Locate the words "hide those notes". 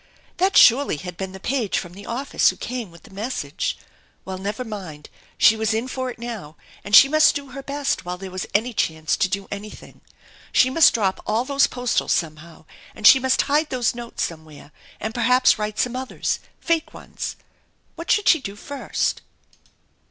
13.43-14.23